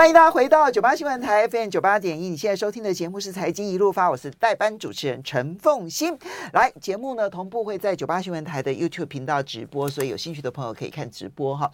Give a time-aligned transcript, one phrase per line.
[0.00, 6.16] 欢迎大家回到九八新闻台 FM 九八点一，你现在收听的节目是财经一路发，我是代班主持人陈凤欣。
[6.54, 11.70] 来，节目呢同步会在九八新闻台的 YouTube 频道直播，所以有兴趣的朋友可以看直播哈。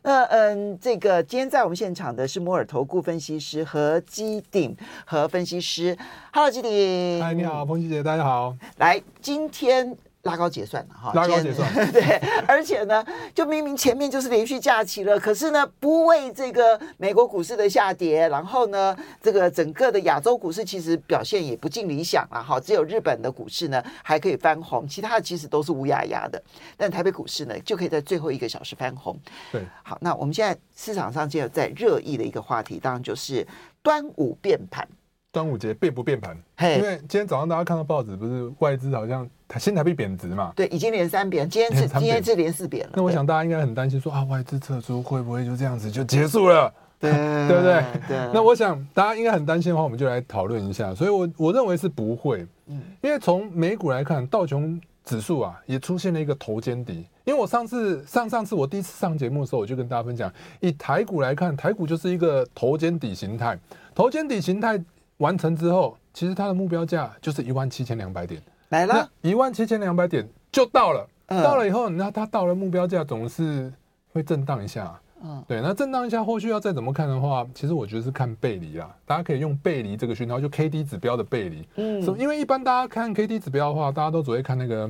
[0.00, 4.74] 那嗯，这个今天在我们现场的是摩尔投顾分析师何基鼎
[5.04, 5.94] 和分析师
[6.32, 8.56] ，Hello 基鼎，嗨，你好，凤馨姐，大家好。
[8.78, 9.94] 来，今天。
[10.26, 12.02] 拉高结算了哈，拉高结算， 对，
[12.46, 26.42] 而且呢，就明明前面就是连续假期了，可是呢，不为这个美国股市的下跌，然后呢，这个整个的亚洲股市其实表现也不尽理想啊，哈，只有日本的股市呢还可以翻红，其他的其实都是乌压压的，
[26.76, 29.16] 但台北股市呢就可以在最后一个小时翻红。
[29.52, 33.46] 对，好，那我们现在市场上就有在热议的一个话题，当然就是
[33.82, 34.86] 端午变盘。
[35.32, 36.34] 端午节变不变盘？
[36.58, 40.52] 因为今天早上大家看到报纸，不是外资好像新台币贬值嘛？
[40.56, 42.92] 对，已经连三贬，今天是今天是连四贬了。
[42.96, 46.72] 那我想大家应该很担心说，啊，外资撤出会不会就这样子就结束了？
[46.98, 47.12] 对，
[47.46, 47.84] 对不对？
[48.08, 48.30] 对。
[48.34, 50.94] 那我想大家应该很担心的话，我们就来讨论一下。
[50.94, 57.06] 所以我我认为是不会，嗯，因为从美股来看，道琼指数啊也出现了一个头肩底。
[57.24, 63.58] 因为我上次上上次我第一次上节目的时候，我就跟大家分享，以台股来看，台股就是一个头肩底形态，
[63.94, 64.82] 头肩底形态。
[65.18, 68.38] 完成之后，其实它的目标价就是一万七千两百点
[68.70, 71.08] 来了，一万七千两百点就到了。
[71.28, 73.72] 嗯、到了以后，那它到了目标价总是
[74.12, 74.98] 会震荡一下。
[75.22, 78.94] 嗯，对，那震荡一下，后续要再怎么看的话，其实我觉得是看背离啦。
[79.06, 81.66] 大家可以用背离这个讯号，就 K D 指标的背离。
[81.76, 84.88] 嗯，因为一般大家看 K D 指标的话，大家都只会看那个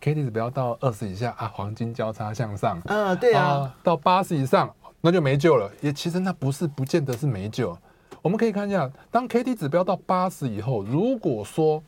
[0.00, 2.80] K D 指标到二十以下啊，黄金交叉向上。
[2.86, 5.70] 嗯，对啊，啊到八十以上那就没救了。
[5.80, 7.76] 也其实那不是不见得是没救。
[8.22, 11.80] 我们可以看一下，当 K D 指标到八十以后，如果说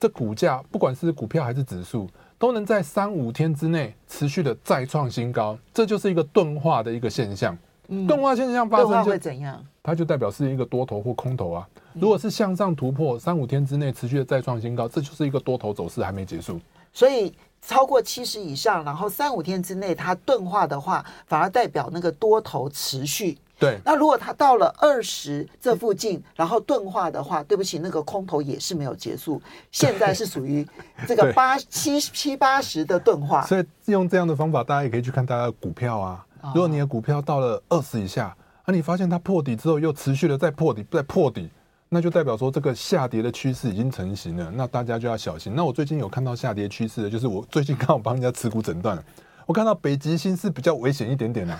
[0.00, 7.56] 这股价不管是股票还是指数，都能在三五天之内持续的再创新高，这就是一个钝化的一个现象。
[7.88, 9.62] 嗯，钝化现象发生就会怎样？
[9.82, 11.68] 它就代表是一个多头或空头啊。
[11.92, 16.58] 如果是向上突破，三五天之内持续的再创新高，这就是一个多头走势还没结束。
[16.94, 23.36] 所以超过七十以上，然后三五天之内它钝化的话，反而代表那个多头持续。
[23.60, 29.40] 对，那如果它到了二十这附近，然后钝化的话，对不起，那个空头也是没有结束，
[29.70, 30.66] 现在是属于
[31.06, 33.44] 这个八七七八十的钝化。
[33.44, 36.24] 所以用这样的方法，大家也可以去看大家的股票啊。
[36.54, 41.50] 如果你的股票到了二十以下，啊，你发现它破底之后又持续的在破底，在破底，
[41.90, 45.52] 那就代表说这个下跌的趋势已经成型了，那大家就要小心。
[45.54, 49.04] 那我最近有看到下跌趋势的，就是我最近刚好帮人家持股诊断了。
[49.50, 51.58] 我看到北极星是比较危险一点点的，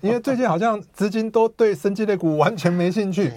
[0.00, 3.32] 因为最近好像资金都对生技类股完全没兴趣，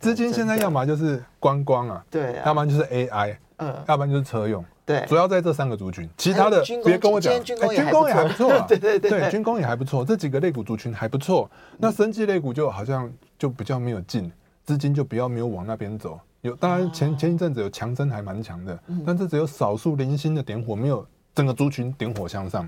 [0.00, 7.54] 资金现在要么就是观光啊，对，要不然就是 AI，嗯，要不然就是车用，对，主要在这三个族群，其他的别跟我讲，军
[7.90, 14.32] 工也还不错， 对对对，军工也还不错，这几个类股族群还不错，那生技类股就好像就比较没有进，
[14.64, 22.66] 资金就比较没有往那边走，有当然前前一阵子有强增还蛮强的，但是只有少数零星的点火，没有整个族群点火向上。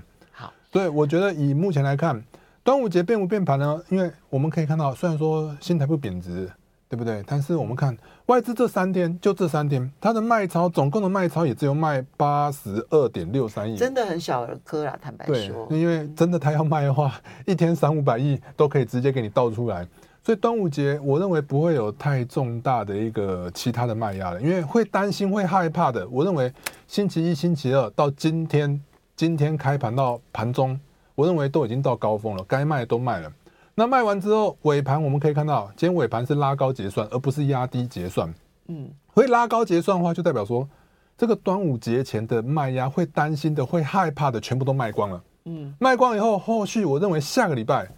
[0.77, 2.23] 对，我觉得以目前来看，
[2.63, 3.81] 端午节变不变盘呢？
[3.89, 6.47] 因为我们可以看到，虽然说新台币贬值，
[6.87, 7.23] 对不对？
[7.25, 14.95] 但是我们看外资这三天，就这三天，它的卖超总共的卖超也只有卖八十二点六三亿，真的很小儿科啦。
[15.01, 17.11] 坦白说，对，因为真的他要卖的话，
[17.47, 19.83] 一天三五百亿都可以直接给你倒出来。
[20.23, 26.07] 所以端午节，我认为不会有太重大的一个其他的卖压了，因为会担心、会害怕的。
[26.09, 26.53] 我认为
[26.85, 28.79] 星期一、星期二到今天。
[29.17, 30.79] 今天开盘到盘中，
[31.15, 33.33] 我认为都已经到高峰了，该卖的都卖了。
[33.73, 38.31] 那卖完之后，尾盘我们可以看到，今天尾盘是拉高结算，而不是压低结算。
[38.67, 40.69] 嗯，会拉高结算的话，就代表说，
[41.17, 45.23] 这个端午节前的卖压会担心的、会害怕的，全部都卖光了。
[45.45, 47.89] 嗯，卖光以后，后续我认为下个礼拜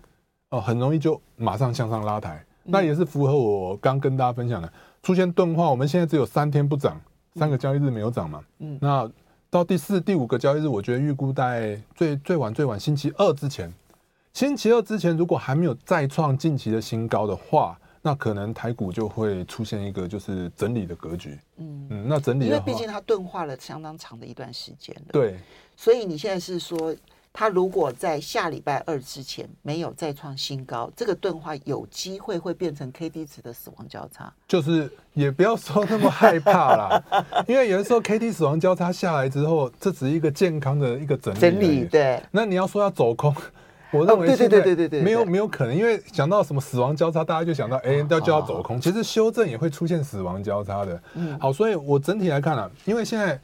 [0.51, 2.41] 哦，很容易就马上向上拉抬。
[2.63, 4.71] 那也是符合我刚跟大家分享的，
[5.03, 6.97] 出现钝化，我们现在只有三天不涨，
[7.35, 8.41] 三个交易日没有涨嘛。
[8.59, 9.11] 嗯，那。
[9.49, 13.73] 到第四、第五个交易日，我觉得预估在最最晚最晚星期二之前，
[14.33, 21.39] 星期二之前如果还没有再创近期的新高的话，那可能台股就会出现一个就是整理的格局。
[21.57, 25.11] 嗯嗯，那整理，因为毕竟它钝化了相当长的一段时间了。
[25.11, 25.39] 对，
[25.75, 26.95] 所以你现在是说。
[27.31, 34.33] 它如果在下礼拜二之前没有再创新高，这个钝化有机会会变成 K D 值的死亡交叉。
[34.47, 37.01] 就是也不要说那么害怕啦，
[37.47, 41.39] 因为有的时候 K D 死亡交叉下来之后，这只是一个健康的一个整理。
[41.39, 42.21] 整理对。
[42.31, 43.33] 那你要说要走空，
[43.91, 48.81] 我认为对对对对对对，没有没有可能，因为想到什么死亡交叉，大家就想到哎，要就要走空。
[48.81, 51.01] 其实修正也会出现死亡交叉的。
[51.13, 51.39] 嗯。
[51.39, 53.39] 好，所以我整体来看啊，因为现在。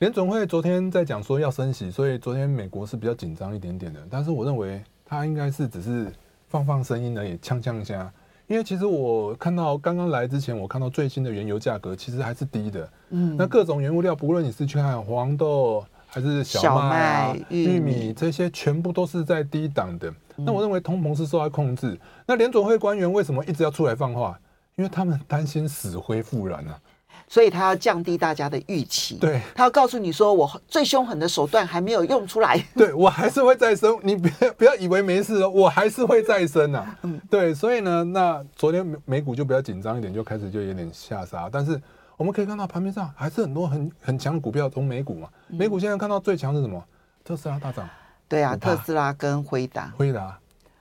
[0.00, 4.00] 联总会昨天在讲说要升息，所以昨天美国是比较紧张一点点的。
[4.08, 6.10] 但是我认为它应该是只是
[6.48, 8.10] 放放声音而已，呛呛一下。
[8.46, 12.88] 因为其实我看到刚刚来之前，我看到最新的原油价格其实还是低的。
[13.10, 20.10] 嗯，那各种原物料，不论你是去看黄豆还是小麦、啊、小麦、玉米、玉米这些，全部都是在低档的。
[20.34, 22.00] 那我认为通膨是受到控制。
[22.26, 24.40] 那联总会官员为什么一直要出来放话？
[24.76, 26.80] 因为他们担心死灰复燃啊。
[27.28, 41.80] 所以他要降低大家的预期，对，他要告诉你说，我最凶狠的手段还没有用出来，对我还是会再生， 你不要不要以为没事了，我还是会再生啊，嗯，对，所以呢，那昨天美股就比较紧张一点，就开始就有点下杀，但是
[42.16, 46.82] 我们可以看到盘面上还是很多很很强的股票，从美股嘛，美股现在看到最强是什么？
[47.22, 47.88] 特斯拉大涨，
[48.28, 50.36] 对啊，特斯拉跟辉达，辉达。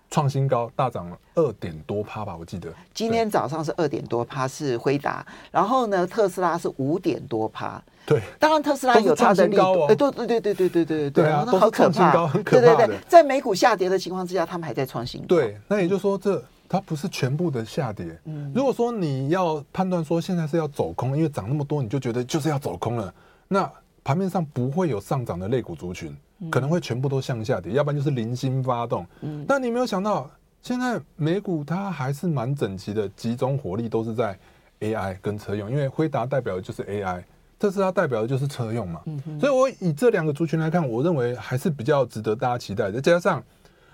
[0.10, 2.74] 创新高，大涨了二点多趴吧，我记得。
[2.94, 7.82] 今天早上是二点多趴，是辉达，然后呢，特斯拉是五点多趴。
[8.06, 9.62] 对，当然特斯拉有它的力度。
[9.62, 12.62] 哎、哦，对对对对对对对对对啊，好可怕，很可怕。
[12.62, 15.28] 对对对，在美股下跌的情况之下，他们还在创新高。
[15.28, 18.20] 对，那也就是说，这它不是全部的下跌。
[18.26, 23.14] 嗯，如果说你要判断说现在是要走空，因为涨那么多，你就觉得就是要走空了，
[23.48, 23.72] 那
[24.04, 26.18] 盘面上不会有上涨的类股族群。
[26.50, 29.06] 可能会全部都向下跌，要不然就是零星发动。
[29.22, 30.30] 嗯，但你没有想到，
[30.62, 34.38] 现在美股它还是蛮整齐的，集中火力都是在
[34.80, 37.22] AI 跟车用，因为辉达代表的就是 AI，
[37.58, 39.02] 特斯拉代表的就是车用嘛。
[39.06, 43.02] 嗯，所以我以这两个族群来看，我认为还是比较值得大家期待的。
[43.02, 43.44] 再加上，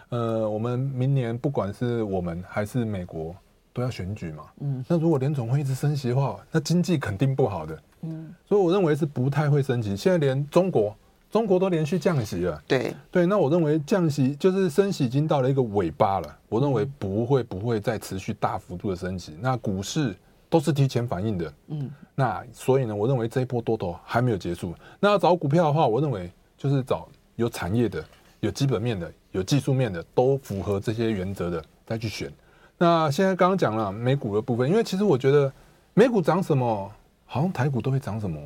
[0.10, 3.36] 呃，我们明年不管是我们还是美国
[3.74, 4.44] 都要选举嘛。
[4.60, 7.80] 嗯，那如果联总会一直升息的话，那经济肯定不好的。
[8.02, 9.98] 嗯，所以我认为是不太会升息。
[9.98, 10.96] 现在连中国。
[11.36, 20.16] 中国都连续降息了，对对，那我认为降息就是升息已经到了一个尾巴了，我认为不会不会再持续大幅度的升息，那股市
[20.50, 24.74] 都是提前反应的，嗯，那所以呢，我认为这一波多头还没有结束。
[24.98, 27.06] 那要找股票的话，我认为就是找
[27.36, 28.02] 有产业的、
[28.40, 32.32] 有基本面的、有技术面的，都符合这些原则的再去选。
[32.78, 35.52] 那现在刚刚讲了美股的部分，因为其实我觉得
[35.94, 36.90] 美股涨什么，
[37.26, 38.40] 好像台股都会涨什么。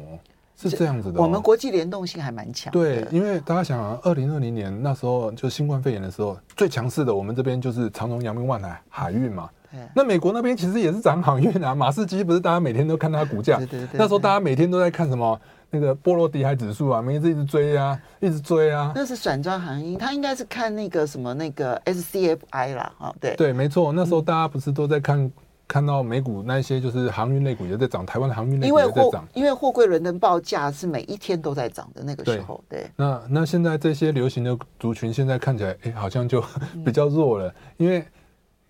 [0.62, 2.70] 是这样子的，我们国际联动性还蛮强。
[2.74, 9.50] 对，因为大家想啊，二零二零年那时候就新冠肺炎的时候，最强势的我们这边就是长荣、阳明、万海海运嘛。
[9.72, 9.80] 对。
[9.96, 13.56] 那美国那边其实也是涨航运啊，马士基不是大家每天都看它股价？
[13.58, 13.90] 对对对。
[13.94, 15.40] 那时候大家每天都在看什么？
[15.72, 18.92] 那个波罗的海指数啊，每次一直追啊，一直追啊。
[18.96, 23.36] 那是散装航运，他应该是看那个什么那个 SCFI 啦，哦，对。
[23.36, 25.32] 对，没错，那时候大家不是都在看。
[25.70, 32.62] 看到美股那些就是航运类股也在涨，台湾的航运类股也在涨，因为货柜轮的报价是每一天都在涨的那个时候。
[32.68, 36.44] 对，对那那现在这些流行的族群现在看起来，哎，好像就
[36.84, 38.04] 比较弱了，因为。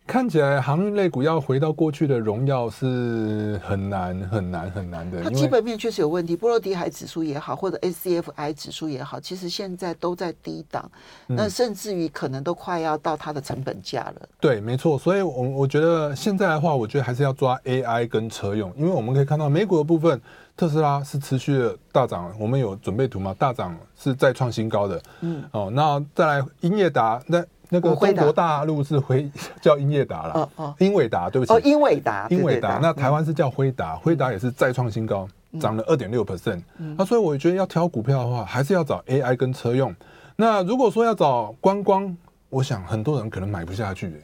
[0.10, 5.22] 看起来航运类股要回到过去的荣耀是很难很难很难的。
[5.22, 10.90] 它基本面确实有问题，波罗的海指数也好，或者 SCFI 指数也好，其实现在都在低档，
[11.28, 14.16] 那甚至于可能都快要到它的成本价了。
[14.24, 14.98] 嗯、对，没错。
[14.98, 20.20] 所以，我我觉得现在的话，我觉得还是要抓 AI 跟车用，因为我们可以看到美股的部分，
[20.58, 23.36] 特斯拉是持续的大涨，我们有准备图吗？
[23.38, 25.02] 大涨是再创新高的。
[25.22, 25.44] 嗯。
[25.52, 27.46] 哦，那再来英业达那。
[27.70, 29.30] 那个中国大陆是辉
[29.62, 35.28] 叫英业达了，哦哦，英伟达，对不起，哦，英伟达，英伟达，那台湾是叫辉达，辉达也是再创新高，
[35.60, 36.62] 涨了二点六 percent，
[36.98, 39.96] 那所以我觉得要挑股票的话，还是要找 AI 跟车用。
[40.36, 42.16] 那如果说要找观光，
[42.50, 44.20] 我想很多人可能买不下去，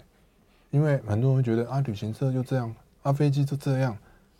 [0.71, 3.95] 因为很多人会觉得啊，旅行社就这样，啊，飞机就这样，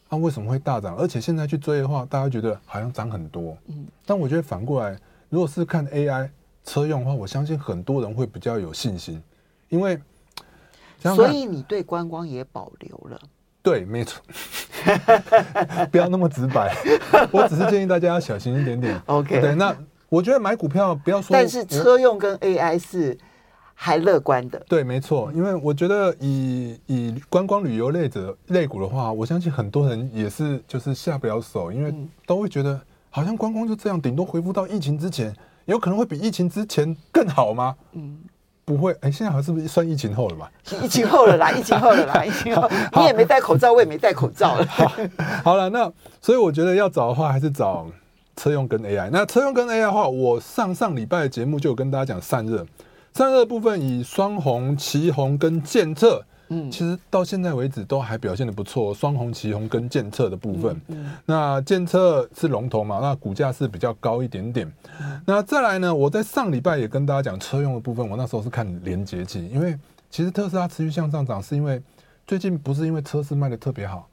[0.10, 0.96] 啊，为什么会大涨？
[0.96, 4.98] 而且现在去追的话，大家觉得好像涨很多，嗯，但我觉得反过来，
[5.30, 6.28] 如果是看 AI。
[6.66, 9.22] 车用的话，我相信很多人会比较有信心，
[9.70, 9.98] 因为
[11.00, 13.20] 所以你对观光也保留了。
[13.62, 14.22] 对，没错，
[15.92, 16.76] 不要那么直白，
[17.32, 19.02] 我只是建议大家要小心一点点。
[19.08, 19.76] OK，对，那
[20.10, 23.18] 我觉得买股票不要说，但是车用跟 AI 是
[23.74, 24.64] 还乐观的。
[24.70, 31.94] 对，没错，因为我觉得以以观光旅游类者类股的话，我相信很多人也是就是下不了手，因为
[32.28, 32.80] 都会觉得
[33.10, 35.36] 好像观光就这样，顶多恢复到疫情之前。
[35.66, 37.76] 有可能会比疫情之前更好吗？
[37.94, 38.20] 嗯，
[38.64, 38.96] 不会。
[39.02, 40.52] 哎，现在好像是不是算疫情后了吧？
[40.82, 42.70] 疫情后了啦， 疫情后了啦，疫情后。
[42.96, 44.68] 你也没戴口罩，我也没戴口罩了。
[45.44, 45.92] 好了，那
[46.22, 47.88] 所以我觉得要找的话，还是找
[48.36, 49.10] 车用跟 AI。
[49.12, 52.66] 那车用跟 AI 的话，我上上礼拜的节目就有跟大家讲散热，
[53.14, 56.24] 散热部分以双红、旗红跟健策。
[56.50, 60.80] 嗯，其实到现在为止都还表现的不错，双红、旗红跟建策的部分。
[60.88, 64.72] 嗯，那建策是龙头嘛，那股价是比较高一点点。
[65.26, 69.78] 那再来呢，我在上礼拜也跟大家讲车用的部分，我那时候是看连接器，因为
[70.10, 71.82] 其实特斯拉持续向上涨，是因为
[72.28, 74.08] 最近不是因为车市卖的特别好，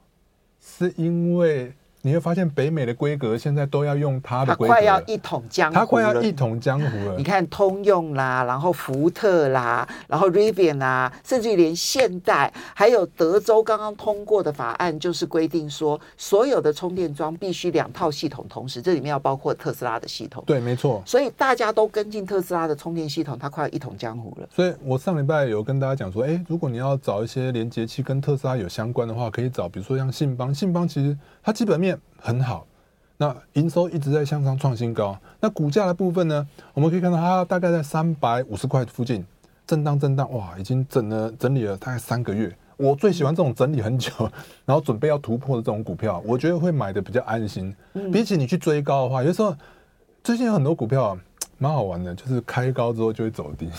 [0.59, 1.73] 是因为
[2.05, 5.73] 你会发现北美的规格现在都要用它的规格，它快要一统江湖。
[5.73, 7.15] 它快要一统江湖了。
[7.17, 20.43] 你看通用啦，然后福特啦，然后 Rivian 啦，甚至于连现代，还有德州刚刚通过的法案，就是规定说，所有的充电桩必须两套系统同时，这里面要包括特斯拉的系统。
[20.45, 21.01] 对，没错。
[21.05, 24.49] 所以大家都跟进特斯拉的充电系统，它快要一统江湖了。
[24.53, 32.65] 所以我上礼拜有跟大家讲说，哎，如果你要找一些连接器跟特斯拉有相关的话，可以找，比如说像信邦，信邦其实它基本面很好。
[33.17, 36.45] 那营收一直在向上创新高，那股价的部分呢？
[36.73, 39.23] 我们可以看到它大概在三百五十块附近
[39.67, 42.53] 震荡震荡，哇，已经整了整理了大概三个月。
[42.75, 44.11] 我最喜欢这种整理很久，
[44.65, 47.73] 然后准备要突破的这种股票，我觉得会买的比较安心。
[48.11, 49.55] 比起你去追高的话，有时候
[50.23, 51.17] 最近有很多股票啊，
[51.59, 53.69] 蛮好玩的，就是开高之后就会走低，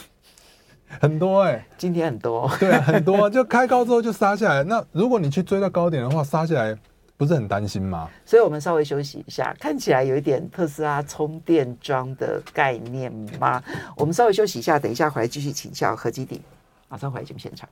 [1.01, 4.63] 很多哎、欸，今天很多，对啊，很多 就开高之后就杀下来。
[4.63, 6.79] 那如果你去追到高点的话，杀下来。
[7.25, 8.11] 不是很担心吗？
[8.27, 13.63] 所以我们稍微休息一下，看起来有一点特斯拉充电桩的概念吗？
[13.97, 16.39] 我们稍微休息一下，等一下回来继续请教何基鼎，
[16.89, 17.67] 马上回来节目现场。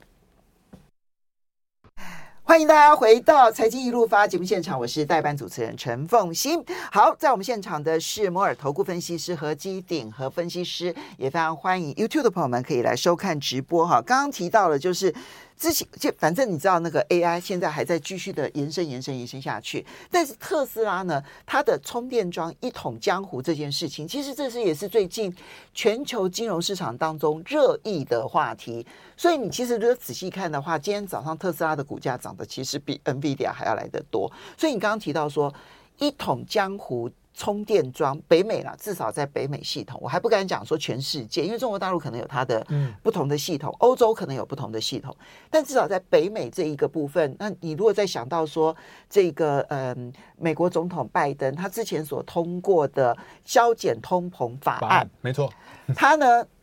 [2.45, 6.63] 欢迎大家回到财经一路发节目现场，我是代班主持人陈凤欣。
[6.91, 14.01] 好，在我们现场的是摩尔投顾分析师何基鼎和分析师，也非常欢迎 YouTube 的朋友们可以来收看直播哈。
[14.01, 15.13] 刚刚提到了就是。
[15.57, 25.33] 之前就反正你知道那个 AI 现在还在继续的延伸、延伸、延伸下去，但是特斯拉呢，它的充电桩一统江湖这件事情，其实这是也是最近
[25.73, 28.85] 全球金融市场当中热议的话题。
[29.15, 34.31] 所以你其实如果仔细看的话，今天早上特斯拉的股价涨得其实比 NVIDIA 还要来得多。
[34.57, 35.53] 所以你刚刚提到说
[35.99, 37.09] 一统江湖。
[37.33, 42.65] 充电桩，北美啦，至少在北美系统，我还不敢讲说全世界，因为中国大陆可能有它的
[43.01, 45.15] 不同的系统，欧洲可能有不同的系统，
[45.49, 48.75] 但至少在北美这一个部分，那你如果再想到说
[49.09, 55.51] 这个嗯，美国总统拜登他之前所通过的削减通膨法案，没错，
[55.95, 56.45] 他呢，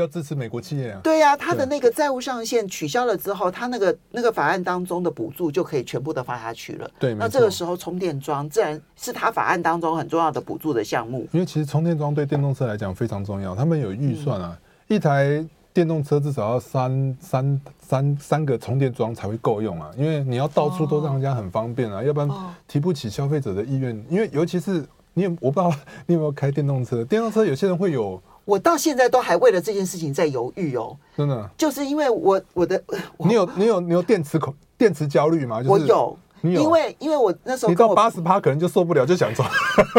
[0.00, 1.00] 要支持美国企业啊？
[1.02, 6.90] 对呀、啊，他的那个债务上限取消了之后，他那个那个法案当中的补助就可以全部都发下去了。
[6.98, 11.26] 对，那这个时候充电桩自然是他法案当中很重要的补助的项目。
[11.32, 22.30] 因为其实充电桩对电动车来讲非常重要，他们有预算啊，嗯、一台电动车至少要三三三三个充电桩才会够用啊，因为你要到处都让人家很方便啊，哦、要不然
[22.66, 24.00] 提不起消费者的意愿。
[24.08, 25.74] 因为尤其是你有，我不知道
[26.06, 28.22] 你有没有开电动车，电动车有些人会有。
[28.48, 32.82] 我到现在都还为了这件事情在犹豫哦，真的，就是因为我我的
[33.18, 35.62] 你有你有你有电池恐电池焦虑吗？
[35.62, 39.44] 就是、我有，你有，因为因为我那时候你到八十趴可能就受不了，就想走。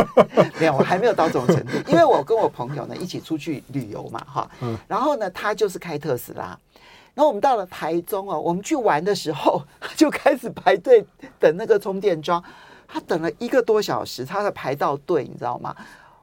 [0.60, 1.74] 没有，我还没有到这种程度。
[1.92, 6.58] 因为我跟我朋友呢一起出去旅游嘛，哈，嗯，然后呢他就是开特斯拉，
[7.14, 9.62] 然后我们到了台中哦，我们去玩的时候
[9.96, 11.06] 就开始排队
[11.38, 12.44] 等那个充电桩，
[12.88, 15.76] 他等了一个多小时，他才排到队，你知道吗？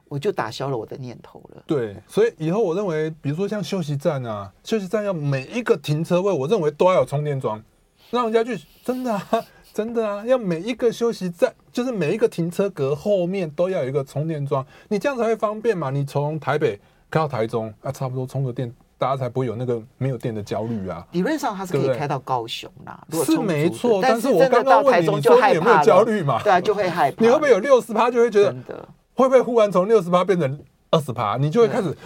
[0.09, 1.63] 我就打消了我的念头了。
[1.65, 7.61] 对，所以以后我认为，比如说像休息站啊，休息站要每一个停车位，我认为都要有充电桩，
[8.09, 9.27] 让人家去真的啊，
[9.73, 15.89] 真的啊，要每一个休息站，就是每一个停车格后面都要有一个充电桩，你这样才会方便嘛。
[15.89, 16.79] 你从台北
[17.11, 21.05] 开到台中，啊，差不多充个电，大家才不会有那个没有电的焦虑啊。
[21.11, 23.99] 理论上它是可以开到高雄啦，对对是没错。
[24.01, 26.41] 但是我刚刚问你，你说你有没有焦虑嘛？
[26.41, 27.23] 对啊，就会害怕。
[27.23, 28.87] 你会不会有六十趴就会觉得？
[29.17, 30.59] 会不会忽然从六十趴变成
[30.91, 31.37] 二十趴？
[31.37, 31.97] 你就会开始，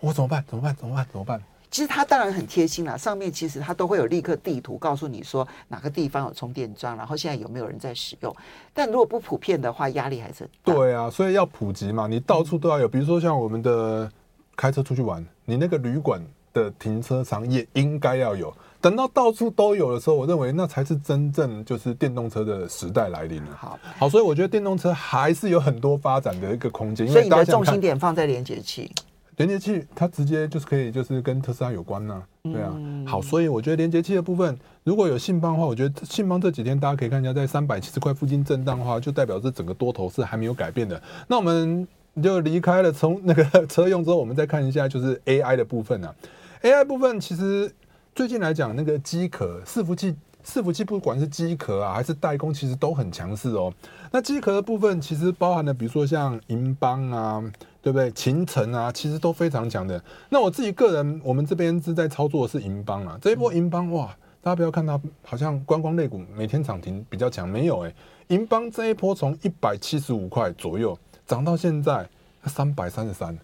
[0.00, 0.42] 我怎么办？
[0.48, 0.74] 怎么办？
[0.74, 1.06] 怎么办？
[1.12, 1.40] 怎么办？
[1.70, 8.34] 其实它当然很贴心啦，上面其实它都会有立刻地图告诉你说哪个地方有充电桩，然后现在有没有人在使用。
[8.72, 10.72] 但如果不普遍的话，压力还是很大。
[10.72, 12.88] 对啊，所以要普及嘛，你到处都要有。
[12.88, 14.10] 比如说像我们的
[14.56, 18.50] 开车出去玩，你那个旅馆的停车场也应该要有。
[18.80, 23.56] 等到到处都有的时候，我认为那才是真正就是电动车的时代来临了。
[23.58, 27.08] 好，好，所以我觉得电动车还是有很多发展的一个空间。
[27.08, 28.90] 所以你的重心点放在连接器，
[29.36, 32.22] 连接器它直接就是可以就是跟特斯拉有关呢、啊。
[32.44, 32.72] 对啊，
[33.06, 41.02] 好，所以我觉得连接器的部分，如果有信邦的话，我觉得信邦这几天大家可以看一下，在三百七十块附近震荡的话，就代表这整个多头是还没有改变的。
[41.26, 41.88] 那我们
[42.22, 46.14] 就离开了从那个车用之后，我们再看一下就是 AI 的部分啊。
[46.62, 47.74] AI 部分其实。
[48.16, 53.70] 最近来讲，那个机壳伺服器，伺服器不管是机壳啊，还是代工，其实都很强势哦。
[54.10, 57.44] 那机壳的部分，其实包含了，比如说像银邦啊，
[57.82, 58.10] 对不对？
[58.12, 60.02] 秦城啊，其实都非常强的。
[60.30, 63.18] 那我自己个人，我们这边是在操作的是银邦啊。
[63.20, 68.34] 这一波银邦哇，大家不要看它好像观光类股每天涨停比较强，没有诶、欸。
[68.34, 72.08] 银邦这一波从一百七十五块左右涨到现在
[72.46, 73.38] 三百三十三，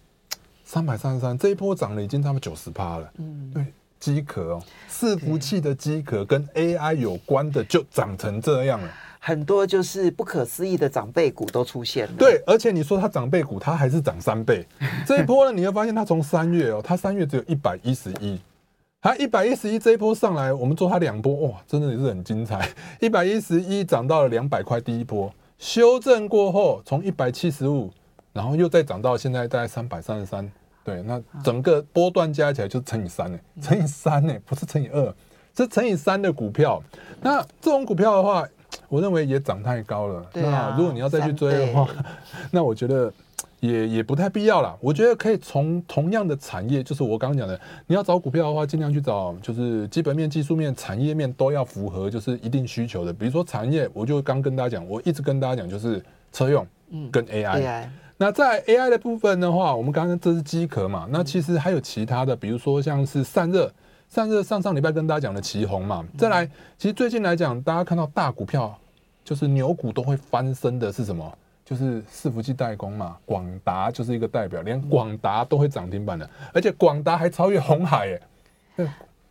[0.65, 3.13] 三百三十三，这一波涨了已经差不多九十趴了。
[3.19, 3.71] 嗯，对。
[4.03, 8.89] 机壳哦，伺服器的机壳跟 AI 有关的就长成这样了。
[9.17, 12.13] 很多就是不可思议的长辈股都出现了。
[12.17, 14.67] 对，而且你说它长辈股，它还是涨三倍。
[15.07, 18.37] 这一波呢，你会发现它从三月哦，它三月只有一百一十一，
[18.99, 22.67] 它一百一十一这一波上来，我们做它两波，哇，真的也是很精彩。
[22.99, 27.89] 一百一十一涨到了两百块，第一波修正过后，从一百七十五，
[28.33, 30.51] 然后又再涨到现在大概三百三十三。
[30.83, 35.13] 对，那整个波段加起来就是乘以三呢，乘以三呢，不是乘以二，
[35.55, 36.81] 是乘以三的股票。
[37.21, 38.45] 那这种股票的话，
[38.89, 40.25] 我认为也涨太高了。
[40.33, 41.87] 对啊，那如果你要再去追的话，
[42.51, 43.11] 那我觉得
[43.61, 44.77] 也也不太必要了。
[44.81, 53.13] 我觉得可以从同样的产业，就是我刚刚讲的，你要找股票的话，尽量去找就是基本面、技术面、产业面都要符合，就是一定需求的。
[53.13, 56.67] 比如说产业，我就刚跟大家讲，我一直跟大家讲，就是车用
[57.09, 57.63] 跟 AI。
[57.63, 57.87] AI
[58.23, 63.69] 那在 AI 的部分的话，我们刚刚这是机壳嘛，那其实还有其他的，比如说像是散热，
[64.07, 66.45] 散热上上礼拜跟大家讲的奇红嘛，再来，
[66.77, 68.73] 其实最近来讲，大家看到大股票
[69.25, 71.37] 就是牛股都会翻身的是什么？
[71.65, 78.21] 就是伺服器代工嘛，广达就是一个代表，连广达都会涨停板的，而且广达还超越红海耶。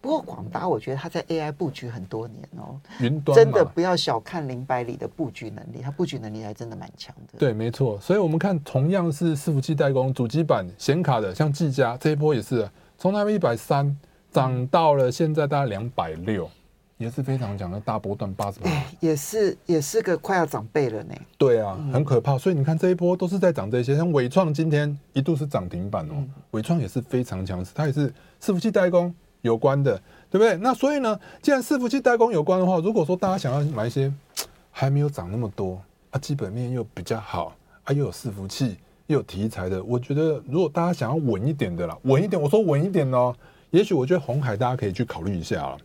[0.03, 7.39] 不过广达，我觉得它在 AI 布局很多年哦，云端真的不要小看林百里的布局能力，它布局能力还真的蛮强的。
[7.39, 7.99] 对，没错。
[8.01, 12.69] 所以我们看，同样是伺服器代工、主机板、显卡的，像技嘉这一波也是
[12.99, 13.97] 从他们一百三
[14.33, 16.51] 涨到了现在大概两百六，
[16.99, 18.69] 也是非常强的大波段八十八，
[18.99, 21.15] 也是也是个快要涨倍了呢。
[21.39, 22.37] 对啊，很可怕。
[22.37, 28.09] 所以你看这一波都是在涨这些，像纬创今天一度是涨停板哦，纬创也是非常强势，它也是
[28.41, 29.15] 伺服器代工。
[29.43, 30.57] 有关的，对不对？
[30.57, 34.13] 那所以呢，既然伺服器代工有关的话，如果说大家想要买一些
[34.71, 35.81] 还没有涨那么多
[36.11, 43.35] 啊，基本面又比较好啊，又有伺服器又有题材的，我觉得如果大家想要稳一点的啦，稳一点，我说稳一点哦，
[43.71, 45.77] 也许我觉得红海大家可以去考虑一下了，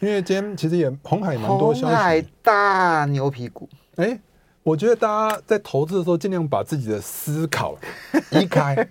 [0.00, 4.18] 因为今天其实也红海蛮多消息，红海大牛皮股，哎，
[4.62, 7.76] 我觉得大家在投资的时候尽量把自己的思考
[8.30, 8.88] 移开。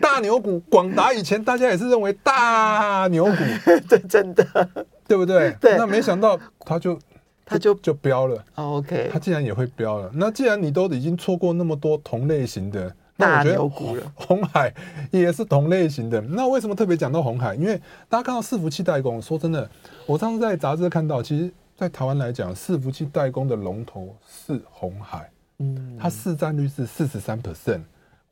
[0.00, 3.36] 大牛股，广达以前大家也是认为大牛股，
[3.88, 4.44] 对，真的，
[5.06, 5.56] 对不对？
[5.60, 5.76] 对。
[5.76, 6.98] 那没想到它就
[7.44, 8.42] 它就就飙了。
[8.54, 10.10] OK，它竟然也会飙了。
[10.14, 14.72] 那既然你都已经错过那么多同类型的大牛股了，红海
[15.10, 16.20] 也是同类型的。
[16.22, 17.54] 那为什么特别讲到红海？
[17.54, 19.68] 因为大家看到伺服器代工，说真的，
[20.06, 27.82] 我上次在杂志看到，其实，在台湾来讲，伺服器代工的龙头是红海，嗯，它市占率是四十三 percent。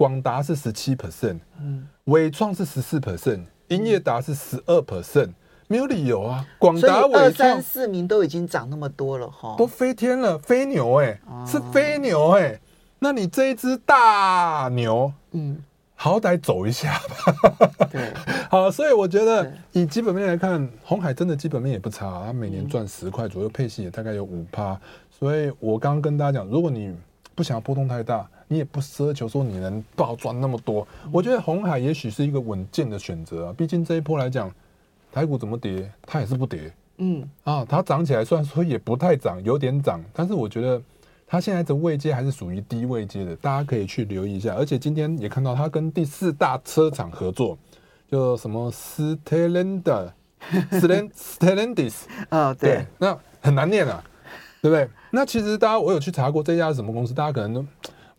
[0.02, 5.30] 广达是十七 percent，嗯，伟创是十四 percent，英业达是十二 percent，
[5.68, 6.44] 没有理由啊。
[6.58, 12.60] 广达、伟创、四名都已经涨那么多了哈，都飞天了，飞牛哎、欸，哦、是飞牛哎、欸。
[12.98, 15.62] 那你这一只大牛，嗯，
[15.94, 17.86] 好歹走一下吧。
[17.88, 18.12] 对，
[18.50, 24.76] 好，所以我觉得以基本面来看，红海真的基本面也不差，它每年赚十块左右，配息也大概有五趴。
[25.16, 26.92] 所以我刚刚跟大家讲，如果你
[27.36, 28.28] 不想要波动太大。
[28.52, 33.54] 你也不奢求说你能暴赚那么多，我觉得红海也许是一个稳健的选择啊。
[33.56, 34.52] 毕竟这一波来讲，
[35.10, 36.70] 台股怎么跌，它也是不跌。
[36.98, 40.80] 嗯啊，它涨起来虽然说也不太涨，有点涨，但是我觉得
[41.26, 44.54] 它现在的位阶还是属于低位阶的，大家可以去留意一下。
[44.54, 47.56] 而且今天也看到它跟第四大车厂合作，
[48.10, 50.10] 就什么 Stellantis、
[50.70, 51.94] Stellantis
[52.28, 54.04] 啊， 对，那很难念啊，
[54.60, 54.86] 对不对？
[55.10, 57.64] 那其实大家我有去查过这家是什么公司，大家可能都。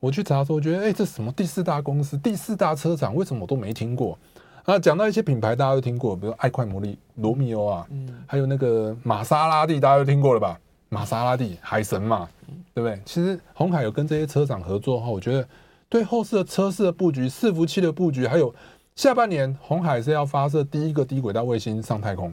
[0.03, 4.19] 我去查的时候，我觉得，哎、欸，这什么第四大公司、第四大车厂，为什么我都没听过？
[4.65, 10.59] 啊，讲到一些品牌，大家都听过，比如爱快魔力、罗密欧啊，嗯，还有那个玛莎拉蒂，大家都听过了吧？
[10.89, 12.27] 玛莎拉蒂、海神嘛，
[12.73, 13.01] 对不对？
[13.05, 15.47] 其实红海有跟这些车厂合作的话，我觉得
[15.87, 18.53] 对后市的车市的布局、伺服器的布局，还有
[18.97, 22.29] 下半年红海是要发射第一个低轨道卫星上太空，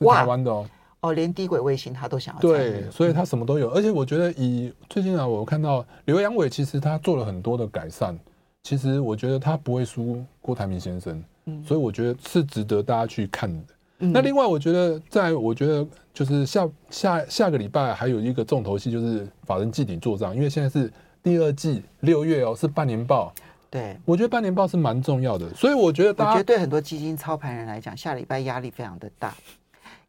[0.00, 0.66] 是台湾的哦。
[1.02, 3.70] 哦，连低轨卫星他都想要对，所以他什么都有。
[3.70, 8.18] 而且我觉得，以最近啊，我看到刘阳伟其实他做了很多的改善。
[8.62, 13.64] 其实我觉得他不会输郭台铭先生，嗯，所以我觉得是值得大家去看的。
[13.98, 15.84] 嗯、那另外，我觉得在我觉得
[16.14, 20.88] 就是下下下个礼拜还有一个重头戏，就是法人季底做账，因为现在是
[21.24, 23.34] 第二季六月哦，是半年报。
[23.68, 29.34] 对，我觉得半年报是蛮重要的，所以我觉得大家我觉得对很多基金操盘人来讲，下礼拜压力非常的大。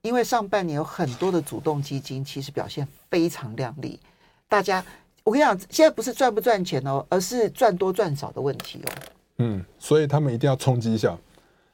[0.03, 3.97] 因为上半年有很多的主动基金其实表现非常亮丽，
[4.49, 4.83] 大家，
[5.23, 8.91] 我跟你讲，现在不是赚不赚钱哦，而是赚多赚少的问题哦。
[9.37, 11.17] 嗯，所以他们一定要冲击一下，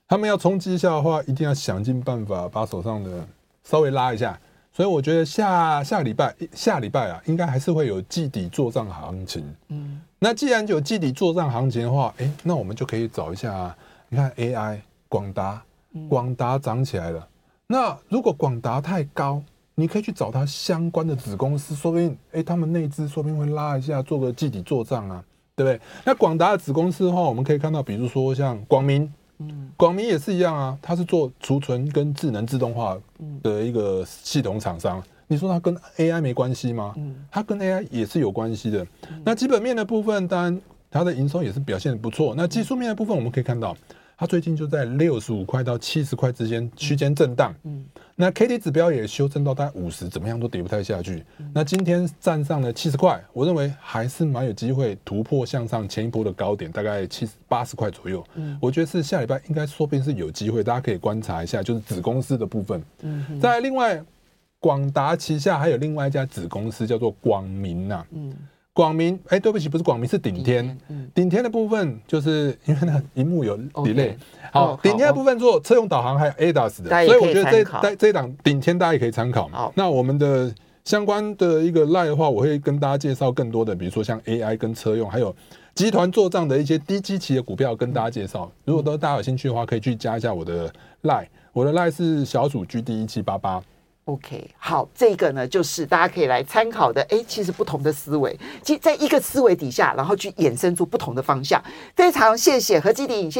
[0.08, 3.28] 他们要冲击一下的话，一定要想尽办法把手上的
[3.64, 4.40] 稍微拉一下。
[4.72, 9.44] 所以我觉得下下礼拜下礼拜啊，应该还是会有季底作帐行情。
[9.70, 13.76] 嗯，那既然有季底作帐行情的话，哎，那我们就可以找一下，
[14.08, 15.64] 你看 AI 广达，
[16.08, 17.28] 广达涨起来了。
[17.72, 19.40] 那如果广达太高，
[19.76, 25.24] 你可以去找它相关的子公司，说不定哎，他们内资说不定会拉一下，做个季底做账啊，
[25.56, 25.80] 对不对？
[26.04, 32.98] 那广达的子公司的话，我们可以看到，比如说像广明，嗯，广明也是一样啊，它是做储存跟智能自动化
[33.44, 35.00] 的一个系统厂商。
[35.28, 36.96] 你说它跟 AI 没关系吗？
[36.98, 38.84] 嗯，它跟 AI 也是有关系的。
[39.24, 42.34] 那基本面的部分，当然它的营收也是表现得不错。
[42.36, 43.78] 那技术面的部分，我们可以看到，
[44.20, 47.56] 它最近就在六十五块到七十块之间区间震荡。
[47.64, 47.86] 嗯，
[48.18, 51.24] 那 K D 指标也修正到大概五十，怎么样都跌不太下去。
[51.54, 58.22] 那今天站上了七十块，我认为还是蛮有机会突破向上前一波的高点，大概七十八十块左右。
[58.36, 62.84] 嗯，我觉得是下礼拜应该说不定是有机会，大家可以观察一下，就是子公司的部分。
[63.04, 64.04] 嗯，在另外。
[64.62, 68.34] 广达旗下还有另外一家子公司叫做广明呐，嗯，
[68.80, 74.16] 广明，哎、欸，对不起，不是广明，是顶天，嗯，顶天的部分就是因为那个荧幕有 delay，
[74.54, 79.70] 好，顶天的部分做车用导航还有 ADAS 的，所以我觉得这这这档顶天大家也可以参考嘛。
[79.76, 80.50] 那我们的
[80.86, 85.36] 相关的一个 LINE 的话，我会跟大家介绍更多的，比如说像 AI 跟车用，还有
[85.76, 88.50] 集团做账的一些低基期的股票跟大家介绍。
[88.64, 93.62] 如果都大家有兴趣的话，可以去加一下我的 LINE，我的 LINE 是小组 GD 一七八八。
[94.10, 97.06] OK，好，这个呢就是大家可以来参考的。
[97.10, 101.64] 哎，其实不同的思维，其实在一个思维底下，然后去衍生出不同的方向。
[101.96, 103.30] 非常谢谢何基鼎。
[103.30, 103.38] 谢。